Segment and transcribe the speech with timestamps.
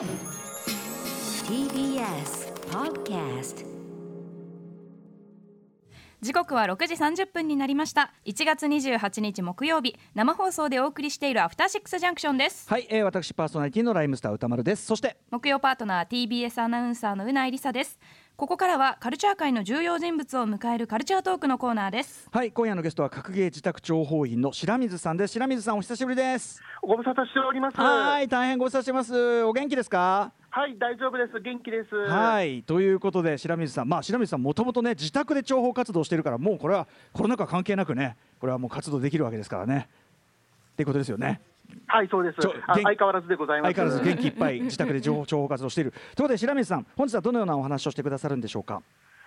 [0.00, 0.08] TBS
[2.70, 3.66] Podcast
[6.22, 8.14] 時刻は6時30分になりました。
[8.24, 9.96] 1月28日木曜日。
[10.14, 12.66] 生放送でお送りしているアフターシックスジャンクションです。
[12.70, 14.86] はい、えー、私パーソナリティのライムスター歌丸です。
[14.86, 17.98] そして木曜パートナー TBS アナウンサーのうないりさです
[18.40, 22.26] ここからはカルチャー界の重要人物を迎えるカルチャートークのコーナーです。
[22.32, 25.34] はい今夜のゲストは格ゲー自宅諜報員の白水さんです。
[25.34, 26.62] 白水さんお久しぶりです。
[26.80, 27.76] ご無沙汰しております。
[27.76, 29.42] はい大変ご無沙汰してます。
[29.42, 30.32] お元気ですか？
[30.48, 31.38] はい、大丈夫です。
[31.38, 31.94] 元気です。
[31.94, 33.88] はいということで白水さん。
[33.90, 39.90] まあ白水さんもともとね自宅で諜報活動してるからもうこれはコロナ禍関係なくねこれはもう活動できるわけですからね。
[40.72, 41.42] っていうことですよね
[41.86, 43.74] はい、そうです相変わらずでございます。
[43.74, 48.82] 相変わらず元気いっぱい 自宅で情報諜報活動しているということで白水さん本日はどのようなお話をしてくださるんでしょうか？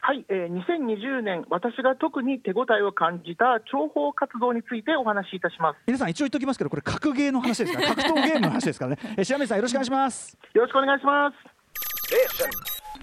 [0.05, 5.79] はい、えー、2020年、私が特に手応えを感じた諜報活動についてお話しいたします。
[5.87, 11.37] 皆さん一応言っておきますけどこれ格ゲーの話ですから格闘ゲームの話ですからねえ 白水さんよろしくお願いしますよろしくお願いします。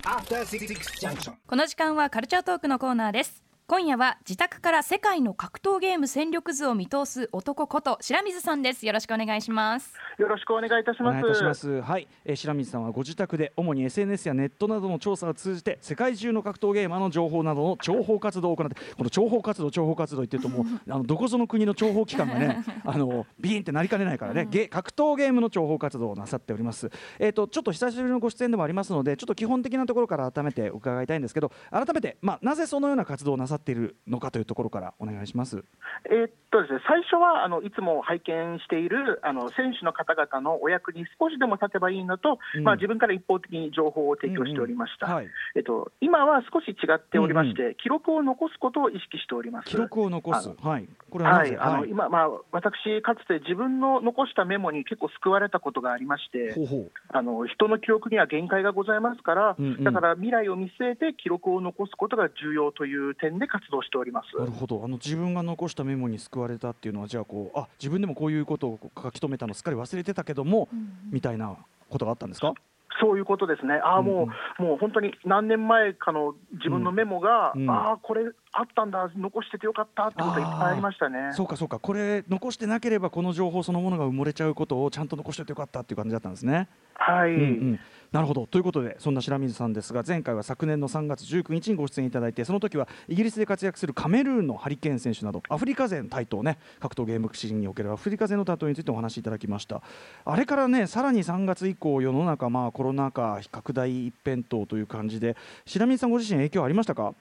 [0.05, 1.33] After Six Junction.
[1.47, 11.23] この時間はカルチャートークのコーナーです今夜は自宅から世界の格闘ゲーム戦力図を見通す男こと白水さんですよろしくお願いしますよろしくお願いいたしおます。
[11.23, 11.81] 願いいたします。
[11.81, 26.91] はい、えー白水さんはご自宅で主に SNS やネットなどの調査を通じて世界中の格闘ゲーマーの情報などの諜報活動を行ってこの諜報活動諜報活動言ってるともう あのどこぞの国の諜報機関がね あのビーンってなりかねないからね、ゲ格闘ゲームの諜報活動をなさっております。
[27.19, 35.65] えっ、とちょっと久しぶりのご出演でもありますのでちょっと基本的なところから改めて伺いたいんですけど改めてまあなぜそのような活動をなさっているのかというところからお願いします。
[36.07, 49.69] えーっとですね、最初はあのいつも拝見しているあの選手の方々のお役に少しでも立てばいいのと、うんまあ、自分から一方的に情報を提供しておりました、はい、えっと、今は少し違っておりまして、記録を残すことを意識しております。
[49.69, 50.69] 記録を残すあ。
[50.69, 50.89] はい。
[51.11, 51.31] これは？
[51.35, 56.91] はい、あの今、まあ、私、かつて自分の残したメモに結構救われたことがありまして、ほうほう。
[57.09, 64.39] あの人の記録には限界がございますから、うんうんだから未来を見据えて記録を残すことが重要という点で活動しております。
[64.39, 64.83] なるほど。
[64.85, 70.69] あの自分が残したメモに救われたっていうのはじゃあこうあ自分でもこういうことを書き留めたのすっかり忘れてたけども、
[71.11, 71.57] みたいな
[71.89, 72.55] ことがあったんですか？
[73.01, 77.71] そういうことですね、ああ、もう、うんもう本当に何年前かの自分のメモが、うんうん。
[77.71, 81.33] ああ、これあったんだ、残しててよかったってことがいっぱいありましたね。
[81.33, 81.79] そうかそうか。
[81.79, 86.69] これ残してなければこの情報そのものが埋もれちゃうことをちゃんと残しておいてよかったっていう感じだったんですね。
[86.95, 87.81] はい、うんうん。
[88.11, 88.49] なるほど。
[88.49, 99.81] ということでそんな白水さんですが前回は昨年の3月19日にご出演いただいてその時はイギリスで活躍するカメルーンのハリケーン選手などアフリカ勢の台頭ね格闘ゲームシーンにおけるアフリカ勢の台頭についてお話しいただきました。
[100.25, 107.15] あれからねさらに3月以降世の中まあコロナ禍拡大一辺倒という感じで白水さんご自身影響ありましたか？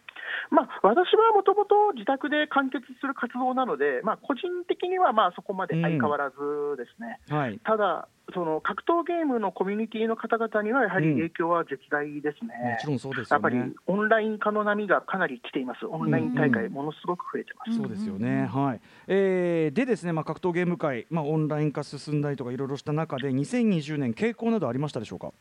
[0.50, 6.38] まあ、私はもともと自宅で完結する活動なので、まあ、個人的にはまあそこまで相変わらず
[6.78, 7.20] ですね。
[7.30, 12.54] はいただその格闘ゲームのコミュニティの方々にはやはり影響は絶大ですね。
[12.72, 13.58] もちろんそうですやっぱり
[13.88, 15.86] オンライン化の波がかなり来ています。
[15.86, 17.78] オンライン大会ものすごく増えてます。
[17.78, 25.32] そうですよね、はいえーでですね、まあ、格闘ゲーム界、まあ、オンライン化進んだりとかいろいろした中で2020年傾向などありましたでしょうか、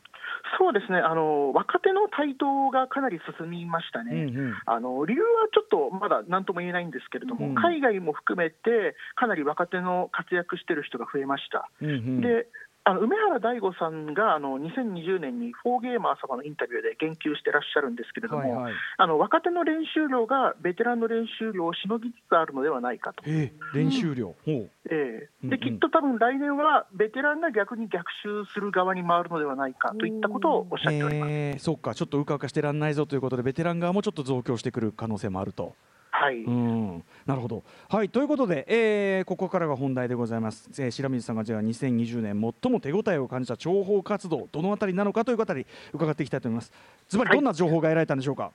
[0.59, 0.99] そうですね。
[0.99, 4.25] あの若手の台頭がかなり進みましたね。
[4.25, 11.69] うんうんあの理由はちょっとまだ何とも言えないんですけれども、うん海外も含めてかなり若手の活躍している人が増えました。
[11.81, 12.47] うんうんで
[12.88, 18.72] あの梅原大吾さんがあの2020年にフォーゲーマー様のインタビューで言及してらっしゃるんですけれども、はいはい。
[18.97, 23.22] あの若手の練習量がベテランの練習量をしのぎつつあるのではないかと。
[23.26, 24.71] えー練習量、ほう。
[24.88, 25.28] ええ。
[25.44, 25.50] うんうん。
[25.50, 31.31] できっと多分来年はベテランが逆に逆襲する側に回るのではないかといったことをおっしゃっております。
[31.31, 31.94] えーそっか。
[31.94, 35.75] ちょっとうかうかしてらんないぞということでベテラン側もちょっと増強してくる可能性もあると。
[36.21, 37.05] はい、うん。
[37.27, 46.73] なるほど、はい、ということで、えーここからが本題でございます、えー白水さんがじゃあ2020年最も手応えを感じた情報活動どのあたりなのかというあたり伺っていきたいと思います。
[47.09, 48.51] ずばりどんな情報が得られたんでしょうか、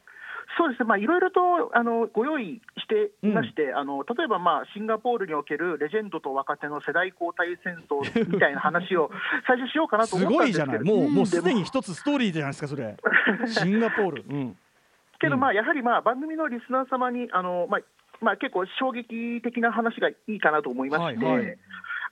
[0.58, 0.84] そうです。
[0.84, 1.40] ね、まあ、いろいろと
[1.74, 9.10] あのご用意していまして、あの例えば、まあ、シンガポールにおけるレジェンドと若手の世代交代戦争みたいな話を
[9.48, 10.70] 最初しようかなとす思ったんですけど。
[10.70, 12.96] ごいじゃない、もうもうすでに一つストーリーじゃないですか、それ、
[13.48, 14.58] シンガポール、うん、
[15.24, 17.82] けど、うんまあ、やはり、まあ、番組のリスナー様にあの、まあ
[18.22, 21.58] まあ、結構衝撃的な話がいいかなと思いまして、はいはい。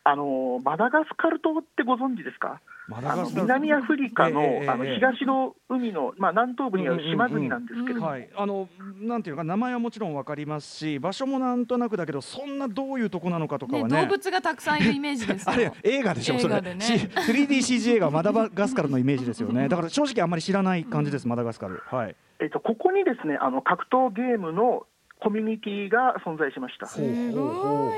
[0.03, 2.59] あのマダガスカル島ってご存知ですか？
[2.87, 8.67] 南アフリカの,、あの東の海の、まあ、南東部にある島国なんですけれどあの
[8.99, 14.01] なんていうか名前はもちろんわかりますし場所もなんとなくだけどそんなどういうとこなのかとかねはね。
[14.01, 15.51] 動物がたくさんいるイメージですよ。
[15.51, 16.81] あれ映画でしょそれ、映画でね。
[16.81, 19.67] C- 3DCG 映画マダガスカルのイメージですよね。
[19.69, 21.81] だから正直あんまり知らない感じです、マダガスカル。
[21.85, 22.15] はい。
[22.39, 24.85] えっと、ここにですねあの格闘ゲームの
[25.19, 26.87] コミュニティが存在しました。
[26.87, 27.97] すごいほうほうほう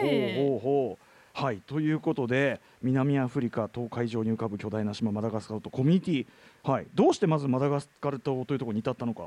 [0.50, 1.03] ほうほう
[1.34, 9.24] はいということで南アフリカ東海上に浮かぶ巨大な島マダガスカルとコミュニティ、はい、どうしてまずマダガスカル島というところに至ったのか。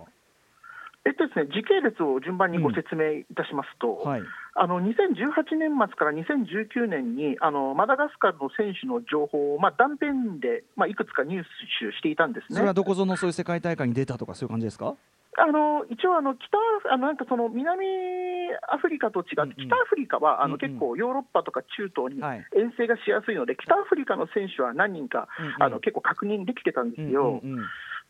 [1.05, 4.23] えっとですね、時系列を順番にご説明いたしますと、はい
[4.59, 12.57] あの2018年末から2019年にあのマダガスカルの選手の情報を、まあ、断片で、まあ、いくつか入手していたんですね。
[12.57, 14.95] それはどこぞのそういう世界大会に出たとかそういう感じですか？
[15.39, 16.59] あの一応あの北
[16.93, 17.85] あのなんかその南
[18.73, 25.29] アフリカと違って、北アフリカはあの結構ヨーロッパとか中東にはい遠征がしやすいので、北アフリカの選手は何人か、
[25.61, 27.41] あの結構確認できてたんですよ。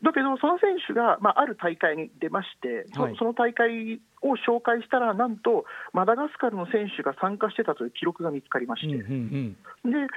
[0.01, 3.15] うんうんうんだけど、その選手が、まあ、ある大会に出まして、そはい。
[3.17, 10.07] その大会を紹介したら、なんとマダガスカルの選手が参加してたという記録が見つかりまして、うんうんで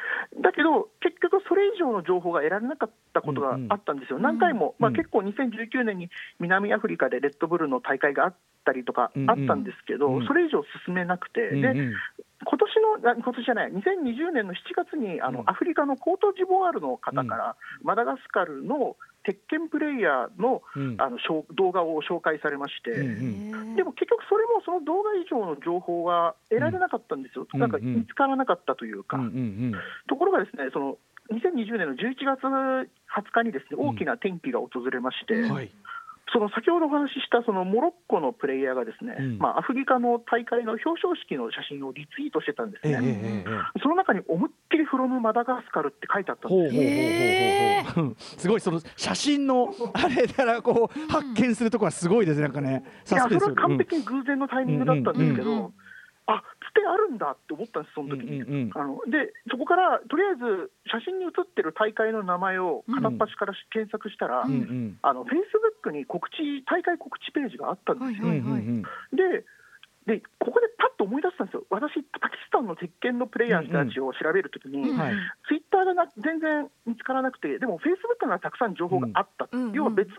[0.43, 8.35] だけど、結局、それ以上の情報が得られなかったことがあったんですよ、何回も、まあ、うん結構2019年に南アフリカでレッドブルの大会があっ
[8.65, 9.31] たりとかうん。
[9.31, 11.95] あったんですけど、うんそれ以上進めなくて、でうんうん
[12.45, 15.51] 今年の、あ今年じゃない、2020年の7月にあの、うん。
[15.51, 20.97] アフリカのコートジボワールの方から、マダガスカルの鉄拳プレイヤーのうん。
[20.99, 23.77] あのしょう動画を紹介されまして、うんうん。
[23.77, 29.19] でも結局、それもその動画以上の情報は得られなかったんですよ、うんなんかうん見つからなかったというか。
[29.19, 29.73] うんうん
[30.09, 30.99] ところがですね、その
[31.31, 32.89] 2020年の11月20
[33.33, 35.71] 日にですね大きな転機が訪れまして、うんはい
[36.33, 39.39] その先ほどお話ししたそのモロッコのプレイヤーがですね、うん。
[39.39, 43.01] まあ、アフリカの大会の表彰式の写真をリツイートしてたんですええね。
[43.03, 43.81] ええええ。
[43.83, 48.05] その中に思いっきりフロムマダガスカルって書いてあったんですほうほうほうほうほう。
[48.05, 52.43] ほ うすごいその写真の あれからこう発見するところはすごいですね。
[52.45, 55.73] なんかねいや、それは完璧に偶然のタイミングだったんですけうんうんうんど、
[56.31, 58.43] あつてあるんだって思ったんです、その時に。
[58.43, 68.29] うんうんうんあので、そこからとりあえず写真に写ってる大会の名前を片っ端から検索したら、あのフェイスブックに告知、大会告知ページがあったんですよ。
[68.29, 68.83] うんうんうん
[69.13, 69.45] で
[70.11, 74.91] で、ここでパッと思い出したんですよ、私、パキスタンの鉄拳のプレイヤーたちを調べるときに、
[75.47, 80.15] ツイッターがな全然見つからなくて、でもフェイスブックならたくさん情報があった、うん要は別の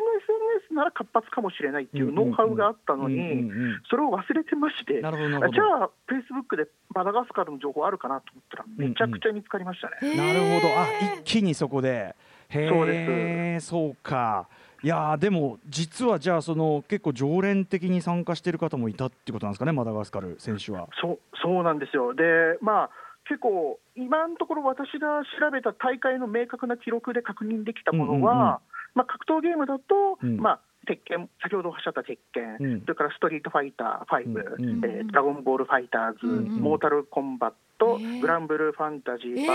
[0.63, 10.15] SNS なら活発かもしれないっていうノウハウがあったのに、うんうんうんそれを忘れてまして、じゃあ、フェイスブックでマダガスカルの情報あるかなと思ったら、めちゃくちゃ見つかりましたね。
[10.15, 10.79] なるほど。
[10.79, 10.88] あ
[11.19, 12.15] 一気にそこで。
[12.49, 14.47] へそうえそうか
[14.83, 20.88] いやーでも実はじゃあその結構常連的に参加している方もいたってことなんですかねマダガスカル選手は。
[21.01, 22.13] そうそうなんですよ。
[22.13, 22.24] で、
[22.62, 22.89] まあ
[23.25, 28.60] 結構、今のところ私が調べた大会の明確な記録で確認できたものは、うんうんうん
[28.95, 32.81] まあ、格闘ゲームだと、うんまあ、鉄拳、先ほどおっしゃった鉄拳、うん。
[32.81, 34.86] それからストリートファイター5、うんうん。
[34.86, 36.45] えードラゴンボールファイターズ、うんうん。
[36.62, 38.22] モータルコンバット、へー。
[38.22, 39.48] グランブルーファンタジーえ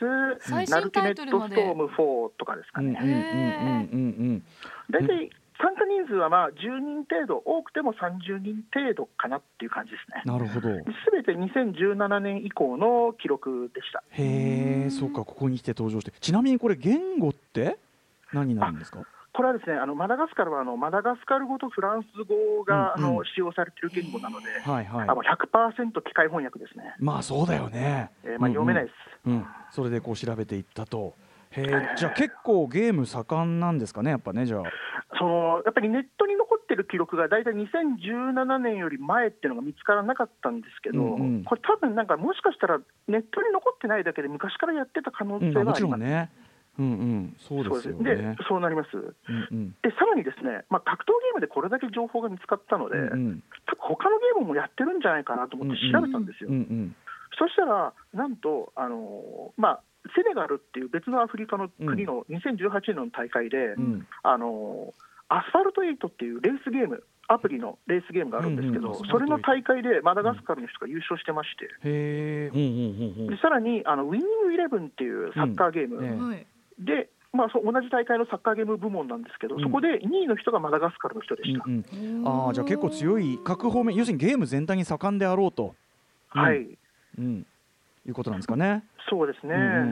[0.00, 0.36] ー。
[0.36, 3.88] VS、最新ナルティネットストーム4とかですかうんうんうんね。
[3.92, 4.42] うんうん。
[4.90, 5.30] 大体、
[5.62, 10.22] 参加人数はまあ10人程度、多くても30人程度かなっていう感じですね。
[10.24, 10.68] なるほど。
[11.04, 14.02] すべて2017年以降の記録でした。
[14.12, 17.76] へえ、そうか、ここに来て登場して、ちなみにこれ言語って
[18.32, 19.00] 何になるんですか？
[19.32, 25.14] これはですね、あのマダガスカルはあのマダガスカル語とフランス語が、うんうんあの使用されている言語なので、はいはいあ。
[25.14, 26.94] の100%機械翻訳ですね。
[26.98, 28.10] まあそうだよね。
[28.24, 28.94] えーまあ、読めないです。
[29.26, 29.46] うんうん。
[29.70, 31.14] それでこう調べていったと。
[31.52, 34.62] へえ、じゃあ結構ゲーム盛んなんですかね、やっぱね、じゃあ。
[35.18, 42.78] そのやっぱりネットに残ってる記録が大体2017年より前っていうのが見つからなかったんですけど、うんうんこれ、多分なんかもしかしたら
[43.08, 45.78] ネットに残ってないだけで、昔からやってた可能性はあります。
[45.78, 46.30] ちろんね。
[46.80, 46.92] うんう
[47.28, 48.36] ん、そうですよねで。
[48.48, 48.88] そうなります。
[48.96, 49.68] うんうん。
[49.82, 53.42] でさらにですね、まあ、格闘ゲームでこれだけ情報が見つかったので、うんうん。
[53.78, 56.50] 他のゲームもやってるんじゃないかなと思って調べたんですよ。
[56.50, 56.96] うんうん。
[57.38, 59.80] そしたら、なんと、あのまあ、
[60.16, 64.94] セネガルっていう別のアフリカの国の2018年の大会で、うんあの
[65.32, 72.50] アスファルト8っていうレースゲーム、アプリのレースゲームがあるんですけど、うんうんそれの大会でマダガスカルの人が優勝してまして、へえ。
[72.52, 73.30] うんうんうんうん。
[73.30, 76.46] でさらにあのウィニングイレブンっていうサッカーゲーム、うんねはい
[76.80, 81.64] で、まあ、そう同じ大会のサッカーゲーム部門なんですけど、うんそこで2位の人がマダガスカルの人でした。
[81.64, 82.28] うんうん。
[82.28, 85.74] ああ、じゃあ結構強い各方面、要するにゲーム全体に盛んであろうと。
[86.34, 86.66] うんはい、
[87.18, 87.46] うん。
[88.06, 88.84] いうことなんですかね。
[89.08, 89.54] そうですね。
[89.54, 89.86] うんうんうんう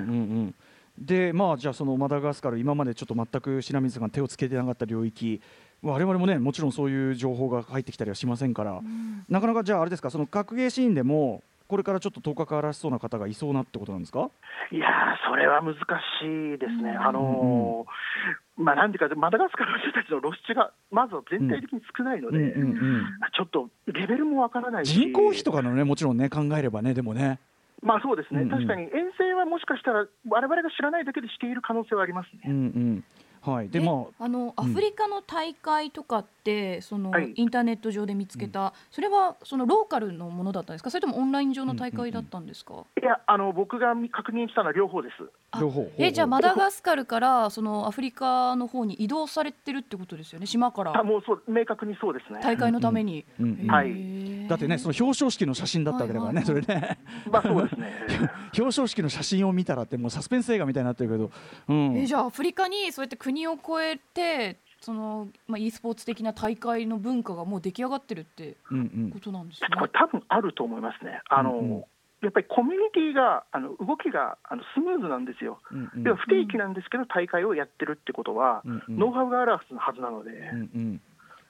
[0.47, 0.55] ん
[1.01, 5.41] でまあじゃあそのマダガスカル今までちょっと全く白水さんが手をつけてなかった領域
[5.81, 8.83] 我々もねもちろんそういう情報が入ってきたりはしませんから、
[9.29, 14.31] なかなかじゃああれですかその格ゲーシーンでもこれからちょっと頭角を現しそうな方がいそうなってことなんですか？
[14.73, 15.77] いやー、それは難し
[16.25, 17.07] いですね、うん。
[17.07, 22.55] あのーまあ、なんていうか、マダガスカルの人たちの露出がまずは全体的に少ないので、
[23.37, 27.39] ちょっとレベルもわからないし、人口比とかのねもちろんね考えればねでもね。
[27.83, 28.59] まあそうですね、うんうん。
[28.59, 32.41] 確かに遠征はもしかしたら、我々が知らないだけでしている可能性はありますね。
[32.47, 33.05] うんうん
[33.41, 37.33] はい、でえまああのアフリカの大会とかって、そのはい。
[37.35, 40.91] インターネット上で見つけた、それはそのローカルのものだったんですか？
[40.91, 45.31] それともオンライン上の大会だったんですか、いや、あの僕が確認したのは両方です。
[45.51, 45.91] あ両方。
[45.97, 50.47] えじゃあマだダガスカルからそのアフリカの方に移動されてるってことですよね？
[50.47, 52.41] 島かあらもうそう明確にそうですね。
[52.43, 53.25] 大会のために、
[53.67, 56.65] はいだってねその表彰式の写真だったわけだからね、はいはい。
[56.65, 56.99] それね。
[57.31, 57.93] まあそうですね。
[58.57, 61.31] 表彰式の写真を見たらってもうサスペンス映画みたいになってるけど、
[61.69, 69.11] うん、えじゃあアフリカにそうやって国を越えてその、まあ、e スポーツ的な大会の文化がもう出来上がってるってうんうん。
[69.11, 69.69] ことなんですね。
[69.77, 71.21] これ多分あると思いますね。
[71.29, 71.85] あの、うんうん
[72.23, 75.61] やっぱりコミュニティがあの動きがあのスムーズなんですよ。
[75.71, 78.99] うんうんでは不定期なんですけど大会をやってるってことは、うんうん。
[78.99, 79.61] ノウハウがあるは
[79.95, 81.01] ずなので、うんうん。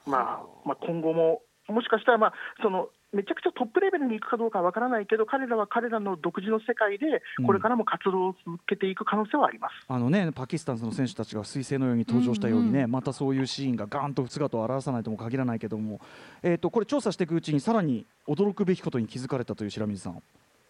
[0.06, 2.32] まあ、まあ今後ももしかしたら、まあ、
[2.62, 9.72] そのめちゃくちゃトップレベルに行くかどうかわからないけど彼らは彼らの独自の世界でこれからも活動を続けていく可能性はあります。
[9.88, 12.84] あのね、パキスタンの選手たちが彗星のように登場したようにね、うん。
[12.86, 16.00] うまたそういうシーンがガーンと姿を現さないとも限らないけども、
[16.42, 20.22] えー、とこれ調査していくうちにさらに驚くべきことに気づかれたという白水さん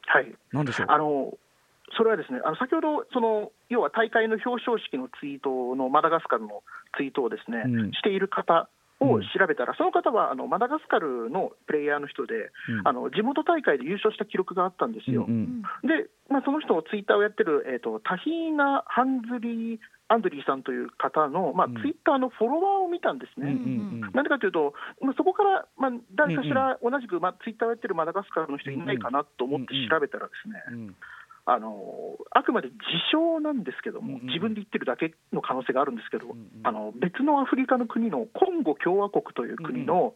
[0.09, 0.35] はい。
[0.53, 0.87] なんでしょう？
[0.89, 1.39] あの
[1.97, 6.63] それはですね、あの先ほどその、要は大会の表彰式のツイートのマダガスカルの
[6.97, 7.93] ツイートをですね、うん。
[7.93, 8.69] している方
[9.01, 12.89] を調べたら、その方はあのマダガスカルのプレイヤーの人で、うん。
[12.89, 15.25] あの地元大会で優勝した記録があったんですよ。
[15.29, 15.89] うんうん。
[15.89, 19.79] で、まあ、その人のツイッターをやってる、えー、とタヒーナ・ハンズリー・
[20.09, 21.75] アンドリーさんという方の、まあ、うん。
[21.81, 23.55] ツイッターのフォロワーを見たんですね。
[24.15, 30.97] なんでかというと、まあ、そこから、まあ、誰かしら同じく、まあ、ツイッターをやってるマダガスカルの人いないかなと思って調べたらですね、うん
[31.51, 32.79] あのあくまで自
[33.11, 40.13] 称なんですけども、自分で言ってるだけの可能性があるんですけど、んうんあの別のアフリカの国のコンゴ共和国という国の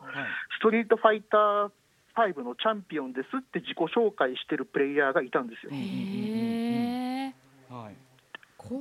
[0.59, 1.71] ストリートファイター
[2.15, 5.73] 5のチャンピオンですって自己紹介してるプレイヤーがいたんですよ。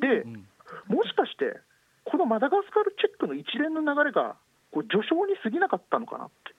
[0.02, 0.46] でう、ん
[0.88, 1.60] もしかして、
[2.04, 4.36] このマダガスカルチェックの一連の流れが
[4.72, 6.54] こう序章に過ぎなかったのかなって、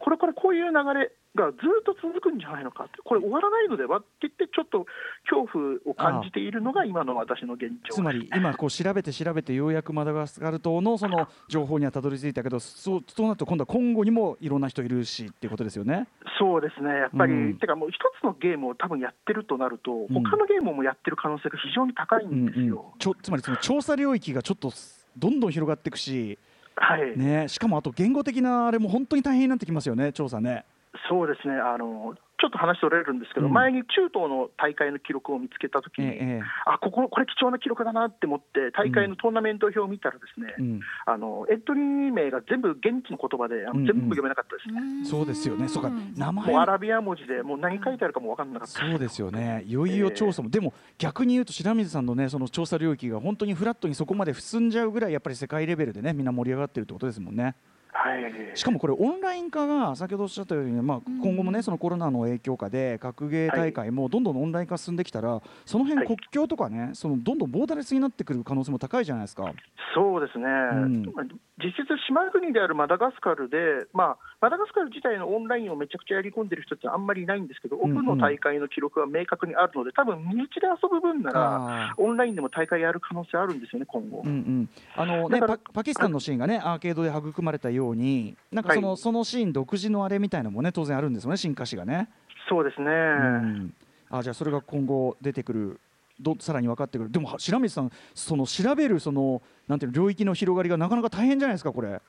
[0.00, 3.98] これからこういう流れがずっと続くんじゃないのかって、これ終わらないのでは？
[3.98, 4.86] って言って、ちょっと
[5.30, 7.94] 恐怖を感じているのが今の私の現状。
[7.94, 16.06] つまり今こう調べて調べてようやくマダガスカル島のその情報にはたどり着いたけどそうそうなると今度は今後にもいろんな人いるしっていうことですよね。
[16.38, 17.58] そうですね、やっぱり、うん。
[17.58, 20.08] てかもう一つのゲームを多分やってるとなると、ん。
[20.08, 24.72] 他のゲームもやってる可能性が非常に高いうんんうんですよ。、ちょつまりその調査領域がちょっと
[25.16, 26.38] どんどん広がっていくし、
[26.74, 30.64] はい、ね、しかもあと言語的なあれも本当に大変になってきますよね調査ね。
[31.08, 31.54] そうですね。
[31.54, 33.52] あの、ちょっと話それるんですけど、うん。
[33.52, 36.42] 前に中東の大会の記録を見つけたときに、ええええ。
[36.66, 44.68] あここ、これ貴重な記録だなって思って、大会のトーナメント表を見たら、ですね、うん、あのエントリー名が全部現地の言葉で、あうんうんの全部読めなかったです。
[44.68, 45.02] ね。
[45.02, 45.04] ん。
[45.06, 45.90] そうですよね、そうか。
[46.16, 46.52] 名前。
[46.52, 48.80] もうアラビア文字で、もう何書いてあるかも分からなかった。
[48.80, 57.54] そうですよね、いよいよ調査も、でも逆に言うと白水さんのねその調査領域が本当にフラットにそこまで進んじゃうぐらいやっぱり世界レベルでねみんな盛り上がってるってことですもんね。
[58.02, 69.52] はい、しかもこれオンライン化が先ほどおっしゃったようにね、まあ、今後もねそのコロナの影響下で格ゲー大会もどんどんオンライン化進んできたらその辺はい国境とかねそのどんどんボーダレスになってくる可能性も高いじゃないですか。
[69.94, 71.12] そうですね、ん。
[71.14, 71.24] まあ
[71.62, 84.22] 実質、島国であるマダガスカルで、まあ、マダガスカル自体のオンラインをめちゃくちゃやり込んでる人ってあんまりいないんですけど、オフの大会の記録は明確にあるので、多分身内で遊ぶ分なら、あオンラインでも大会やる可能性あるんですよね、今後。
[84.24, 88.96] うんうん、あのねパパキスタンのシーンがねアーケードで育まれたようになんかその,、はい。
[88.96, 92.08] そのシーン独自のあれみたいなのもね当然あるんですよね進化史がね。
[92.48, 93.74] そうですね、うん、
[94.10, 95.80] あじゃあそれが今後出てくる
[96.18, 97.12] どさらに分かってくる。
[97.12, 102.02] でもは白水さんその調べるそのなんていうの領域の広がりがなかなか大変じゃないですかこれ。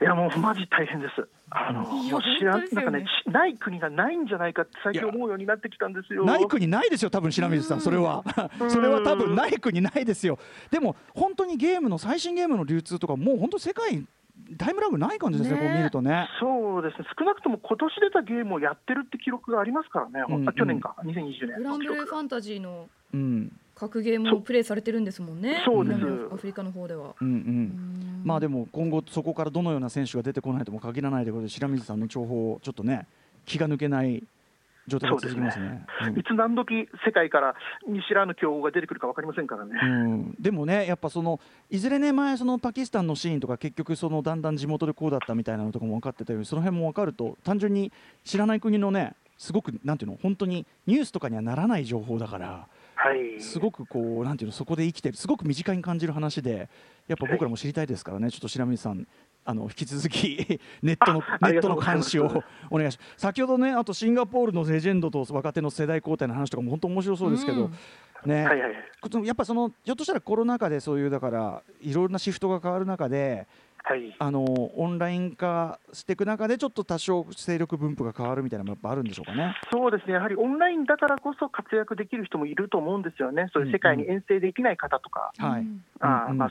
[0.00, 1.26] いや、もうマジ大変です。
[1.50, 6.24] あのねなんかね、しない国がないんじゃないかって最近思うようになってきたんですよ。
[6.24, 8.24] ない国ないですよ、多分白水さん、それは。
[8.68, 10.38] それは多分ない国ないですよ。
[10.70, 14.04] でも、本当にゲームの最新ゲームの流通とか、もう本当、世界、
[14.58, 15.66] タイムラグない感じですね、ね。
[15.66, 16.28] こう見るとね。
[16.40, 20.34] そうですね、少なくとも今年出たゲームをやってるって記録がありますからね、うん。
[20.36, 21.56] うんあ去年か、2020年。
[21.58, 25.62] グランブルーファンタジーのうん、格ゲーもプレイされてるんですもんね。
[25.64, 27.14] そうです南アフリカの方では。
[27.20, 27.34] うん、うん。
[27.34, 33.06] うんまあでも今後そこからどのような選手が出てこないとも限らないということで白水さんの情報をちょっとね
[33.44, 34.24] 気が抜けない
[34.88, 35.86] 状態が続きますね。
[36.06, 37.54] うんいつ何時世界から
[37.88, 39.72] 見知らぬ競合が出てくるか分かりませんからね。
[39.82, 41.40] うん、でもね、やっぱその
[41.70, 47.92] いずれね、前、そのパキスタンのシーンとか、結局、そのだんだん地元でこうだったみたいなのとかも分かってたように、その辺も分かると、単純に
[48.24, 52.75] 知らない国のね、すごくなんていうの、本当にニュースとかにはならない情報だから、はい、
[53.40, 56.68] すごくこう、なんていうの、そこで生きてる、すごく身近に感じる話で、
[57.08, 59.06] やっぱ僕らも知りたいですからね、ちょっと白水さん、
[59.46, 63.12] あの引き続き ネットの あネットの監視をお願いします。
[63.16, 67.72] 先ほどねあとシンガポールのレジェンドと若手の世代交代の話とかも本当面白そうですけど、うん。
[68.26, 68.72] ね、はいはい
[69.24, 73.46] やっぱそのひょっとしたらコロナ禍でそういうだからいろいろなシフトが変わる中で
[73.88, 74.16] はい。
[74.18, 79.54] あのオンライン化していく中でちょっと多少勢力分布が変わるみたいなのもやっぱあるんでしょうかね。
[79.72, 85.32] そうですね、やはりオンラインだからこそ活躍できる人もいると思うんですよね、そういう世界に遠征できない方とか、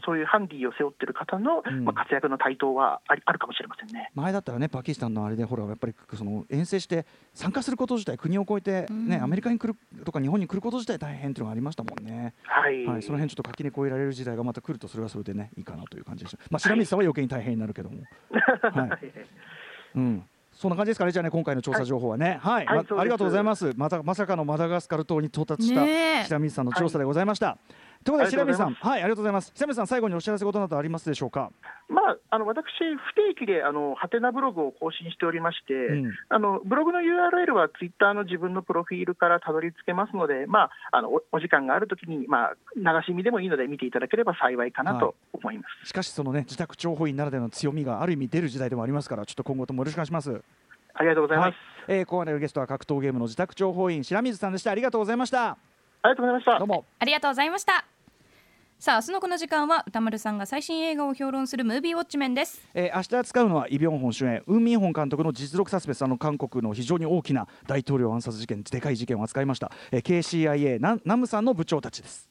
[0.05, 1.83] そういうハンディを背負ってる方の、うん。
[1.83, 4.11] まあ、活躍の台頭はありあるかもしれませんね。
[4.15, 9.23] 前だったらねパキスタンのあれでほらやっぱりその遠征して参加すること自体国を越えてね、うん。
[9.23, 9.75] アメリカに来る
[10.05, 12.33] とか日本に来ること自体大変っていうのがありましたもんね。
[12.43, 16.37] はい、はい、その辺ちょっと垣根越えられる時代がまた来るとそれはそれでねいいかなという感じです。
[16.49, 17.97] まあ白水さんは余計に大変になるけども、
[18.61, 19.11] はい、
[19.95, 20.25] うん。
[20.55, 23.01] そんな感じですかね、じゃあね、今回の調査情報はね、はい、まはいそうです。
[23.01, 23.73] ありがとうございます。
[23.75, 27.57] また、まさかのマダガスカル島に到達した白水さんの調査でございました。
[28.05, 29.51] ということで、白水さん、はい、ありがとうございます。
[29.53, 31.51] 白水さん、最後にお知らせことなどありますでしょうか？
[31.89, 36.11] まあ、あの私、不定期であのハテナブログを更新しておりまして、うん。
[36.29, 45.89] あのブログの URL はツイッターの自分のプロフィールからたどり着けますので、まあ、あのおお時間があるときに、まあ、流し見でもいいので見ていただければ幸いかなと思います。
[45.89, 50.41] しかし、そのね、自宅諜報員ならではの強みがある意味出る時代でもありますから、ちょっと今後ともよろしくお願いします。
[50.93, 51.47] ありがとうございます。
[51.47, 51.55] はい、
[51.99, 54.71] えー、ここまでのゲストは格闘ゲームの自宅諜報員白水さんでした。
[54.71, 55.57] ありがとうございました。
[56.01, 56.67] ありがとうございましたどう。
[56.67, 56.85] も。
[56.99, 57.85] ありがとうございました
[58.77, 72.29] さあ明日のこの時間は歌丸さんが最新映画を評論するムービーウォッチメンですえー、明日扱うのはイ・ビョンホン主演ウン・ミンホン監督の実録サスペンスあの韓国の非常に大きな大統領暗殺事件でかい事件を扱いました、えー、KCIA ナナムさんの部長たちです.